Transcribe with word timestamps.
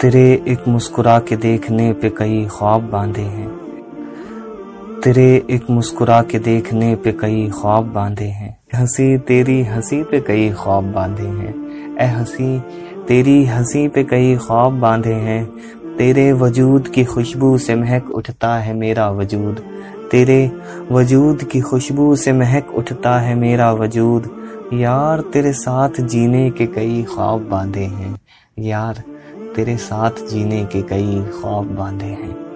तेरे 0.00 0.42
एक 0.48 0.68
मुस्कुरा 0.68 1.18
के 1.18 1.36
देखने 1.36 1.92
पे 1.92 2.10
कई 2.10 2.46
ख्वाब 2.50 2.82
बांधे 2.82 3.22
हैं। 3.22 3.48
तेरे 5.04 5.46
एक 5.50 5.70
मुस्कुरा 5.70 6.22
के 6.22 6.38
देखने 6.38 6.96
पे 6.96 7.12
कई 7.12 7.50
ख्वाब 7.54 7.84
बांधे 7.84 8.24
हैं। 8.24 8.58
हँसी 8.74 9.18
तेरी 9.18 9.62
हँसी 9.62 10.02
पे 10.02 10.20
कई 10.20 10.50
ख्वाब 10.50 10.84
बांधे 10.84 11.22
हैं। 11.22 11.54
ए 11.96 12.04
हँसी 12.04 12.60
तेरी 13.08 13.44
हँसी 13.44 13.88
पे 13.88 14.04
कई 14.04 14.36
ख्वाब 14.36 14.80
बांधे 14.80 15.12
हैं। 15.12 15.44
तेरे 15.96 16.32
वजूद 16.32 16.88
की 16.88 17.04
खुशबू 17.04 17.58
से 17.58 17.74
महक 17.74 18.10
उठता 18.10 18.56
है 18.56 18.74
मेरा 18.74 19.10
वजूद। 19.10 19.60
तेरे 20.10 20.52
वजूद 20.92 21.44
की 21.44 21.60
खुशबू 21.60 22.16
से 22.16 22.32
महक 22.32 22.70
उठता 22.74 23.18
है 23.18 23.34
मेरा 23.34 23.72
वजूद। 23.72 24.30
यार 24.72 25.20
तेरे 25.20 25.52
साथ 25.52 26.00
जीने 26.00 26.50
के 26.50 26.66
कई 26.66 27.02
ख्वाब 27.02 27.48
बांधे 27.48 27.84
हैं। 27.84 28.20
यार 28.58 29.02
तेरे 29.58 29.76
साथ 29.76 30.10
जीने 30.10 30.64
के 30.64 30.82
कई 30.82 31.22
ख्वाब 31.32 31.66
बांधे 31.66 32.06
हैं। 32.06 32.47